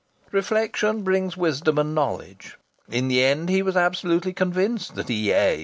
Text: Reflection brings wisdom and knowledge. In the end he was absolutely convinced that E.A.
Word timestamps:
Reflection 0.31 1.03
brings 1.03 1.37
wisdom 1.37 1.77
and 1.77 1.93
knowledge. 1.93 2.57
In 2.89 3.07
the 3.07 3.23
end 3.23 3.49
he 3.49 3.61
was 3.61 3.77
absolutely 3.77 4.33
convinced 4.33 4.95
that 4.95 5.11
E.A. 5.11 5.59